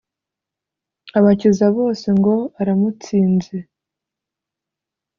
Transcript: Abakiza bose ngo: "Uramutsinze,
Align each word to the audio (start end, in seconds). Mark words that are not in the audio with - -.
Abakiza 1.17 1.65
bose 1.77 2.07
ngo: 2.17 2.35
"Uramutsinze, 2.61 3.57